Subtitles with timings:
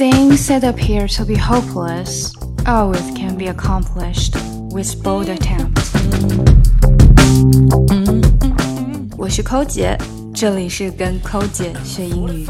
[0.00, 2.32] Things that appear to be hopeless
[2.66, 4.34] always can be accomplished
[4.72, 5.92] with bold attempts
[9.18, 9.98] 我是抠姐，
[10.34, 12.46] 这里是跟抠姐学英语。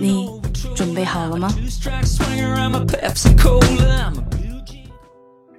[0.00, 0.30] 你
[0.74, 1.50] 准备好了吗？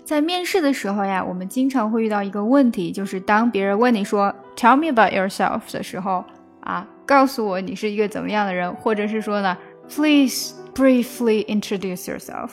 [0.04, 6.26] 在面试的时候呀，我们经常会遇到一个问题，就是当别人问你说 “Tell me about yourself” 的时候，
[6.62, 9.56] 啊，告诉我你是一个怎么样的人，或者是说呢
[9.88, 12.50] ，“Please briefly introduce yourself”，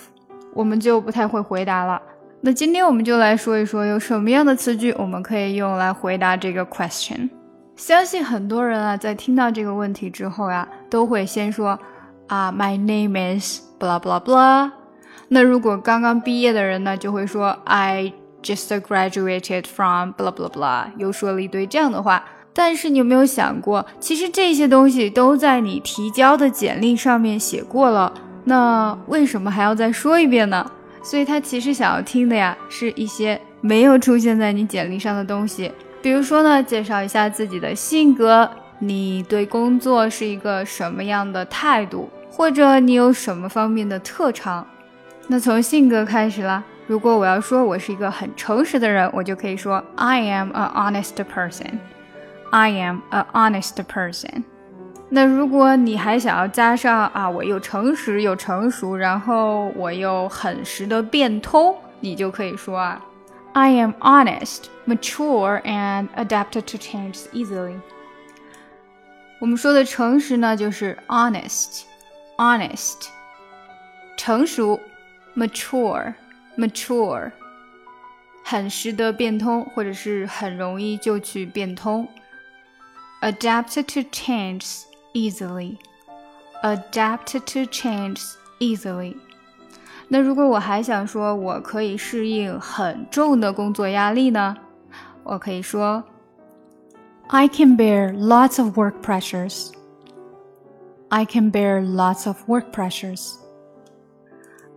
[0.54, 2.00] 我们就不太会回答了。
[2.40, 7.28] 那今天我们就来说一说，有什么样的词句我们可以用来回答这个 question。
[7.76, 11.78] 相信很多人啊，在听到这个问题之后呀，都会先说
[12.28, 14.70] 啊，“My name is blah blah blah”。
[15.28, 22.24] 那如果刚刚毕业的人呢，就会说 I just graduated from blah blah blah，又说了一堆这样的话。
[22.54, 28.12] 但是你有没有想过，其实这些东西都在你提交的简历上面写过了，
[28.44, 30.70] 那为什么还要再说一遍呢？
[31.02, 44.66] 所以他其实想要听的呀，是一些没有出现在你简历上的东西，比如说呢，介绍一下自己的性格，你对工作是一个什么样的态度，或者你有什么方面的特长。
[45.26, 46.62] 那从性格开始啦。
[46.86, 51.78] 如果我要说我是一个很诚实的人，我就可以说 I am a honest person.
[52.53, 54.43] I am a honest person.
[55.09, 63.01] 那如果你还想要加上啊，我又诚实又成熟，然后我又很识得变通，你就可以说啊，
[63.53, 67.75] I am honest, mature, and adapted to change easily.
[69.39, 71.83] 我们说的诚实呢，就是 honest,
[72.37, 73.07] honest，
[74.17, 74.79] 成熟。
[75.35, 76.13] mature
[76.57, 77.31] mature
[78.43, 82.05] 很识得变通，或者是很容易就去变通。
[83.23, 84.65] adapted to change
[85.13, 85.77] easily
[86.63, 88.21] adapted to change
[88.59, 89.15] easily。
[90.07, 94.55] 那如果我还想说我可以适应很重的工作压力呢？
[95.23, 96.03] 我可以说
[97.27, 99.71] I can bear lots of work pressures.
[101.09, 103.35] I can bear lots of work pressures.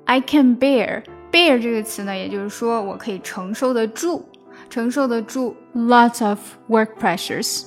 [0.04, 4.22] I can bear bear 这个词呢，也就是说我可以承受得住，
[4.68, 6.38] 承受得住 lots of
[6.68, 7.64] work pressures，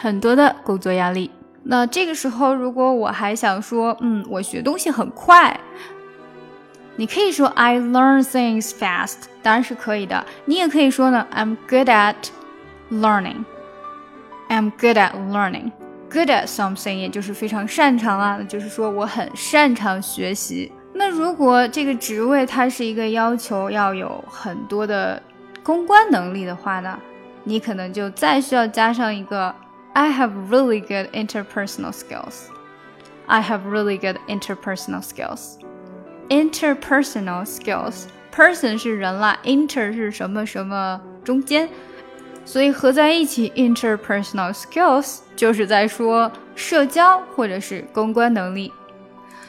[0.00, 1.28] 很多的工作压力。
[1.64, 5.58] 那这个时候，如果我还想说，嗯，我学东西很快，
[6.94, 10.24] 你可以说 I learn things fast，当然是可以的。
[10.44, 12.14] 你也可以说呢，I'm good at
[12.92, 15.72] learning，I'm good at learning。
[16.10, 20.72] Good at something，也就是非常擅长啊，就是说我很擅长学习。
[20.94, 25.20] 那如果这个职位它是一个要求要有很多的
[25.62, 26.98] 公关能力的话呢，
[27.44, 29.54] 你可能就再需要加上一个
[29.94, 32.50] I have really good interpersonal skills.
[33.26, 35.58] I have really good interpersonal skills.
[36.28, 38.04] Interpersonal skills.
[38.32, 41.68] Person 是人啦，inter 是什么什么中间，
[42.44, 48.72] 所以合在一起 interpersonal skills 就是在说社交或者是公关能力。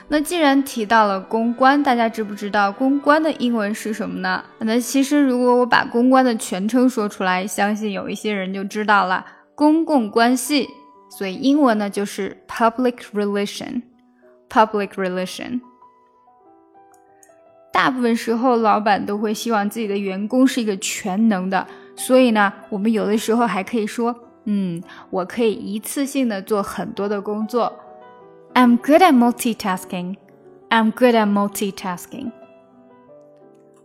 [0.08, 4.44] 那既然提到了公关，大家知不知道公关的英文是什么呢？
[4.58, 9.24] 那其实如果我把公关的全称说出来，相信有一些人就知道了，
[9.60, 10.70] 公共关系。
[11.10, 13.82] 所以英文呢就是 public relation。
[14.48, 15.60] public relation。
[17.74, 24.16] 大部分时候，老板都会希望自己的员工是一个全能的，所以呢，我们有的时候还可以说，
[24.46, 27.74] 嗯，我可以一次性的做很多的工作。
[28.54, 30.16] I'm good at multitasking.
[30.70, 32.32] I'm good at multitasking.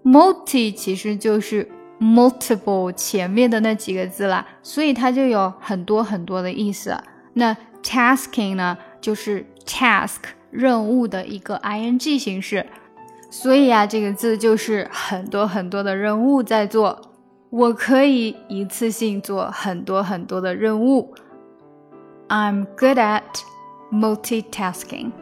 [0.04, 1.68] Multi 其实就是
[2.00, 6.96] multiple 前面的那几个字啦，所以它就有很多很多的意思。
[7.34, 10.16] 那 tasking 呢，就是 task
[10.50, 12.66] 任务的一个 ing 形式，
[13.30, 17.00] 所以啊，这个字就是很多很多的任务在做。
[17.50, 21.14] 我可以一次性做很多很多的任务。
[22.28, 23.22] I'm good at
[23.92, 25.12] multitasking。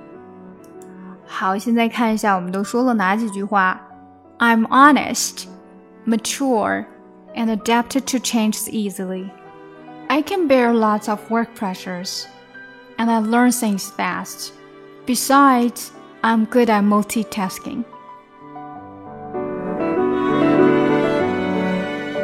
[1.26, 3.80] 好，现在看一下我们都说了哪几句话。
[4.38, 5.44] I'm honest,
[6.05, 6.87] mature,
[7.35, 9.31] and adapted to changes easily.
[10.09, 12.27] I can bear lots of work pressures,
[12.97, 14.53] and I learn things fast.
[15.05, 15.91] Besides,
[16.23, 17.83] I'm good at multitasking.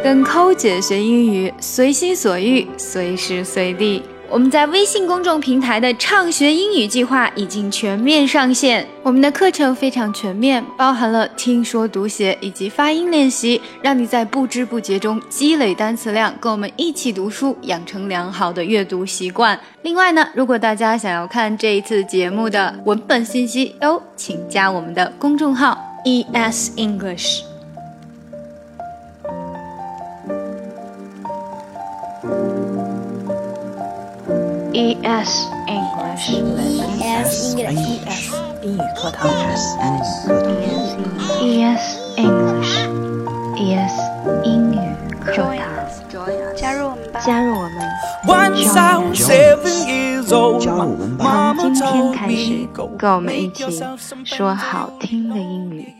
[0.03, 4.03] 跟抠姐学英语，随心所欲，随时随地。
[4.30, 8.86] 我们在微信公众平台的畅学英语计划已经全面上线。
[9.02, 19.58] 我们的课程非常全面，包含了听说读写以及发音练习，让你在不知不觉中积累单词量，跟我们一起读书，养成良好的阅读习惯。
[19.80, 27.47] 另外呢，如果大家想要看这一次节目的文本信息哦，请加我们的公众号 ES English。
[34.78, 36.30] ES English
[37.02, 38.30] ES English
[38.62, 39.28] 英语课堂
[41.40, 41.82] ES
[42.16, 42.86] English
[43.56, 43.96] ES
[44.44, 44.78] 英语
[45.18, 45.50] 课堂，
[46.56, 47.20] 加入我们吧！
[47.26, 47.72] 加入我们。
[48.24, 53.82] Once I was seven years old, 加入我们吧 Mama 从今天开始跟我们一起
[54.24, 55.92] 说好听的英语。